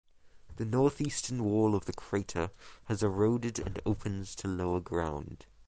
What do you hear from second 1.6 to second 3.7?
of the crater has eroded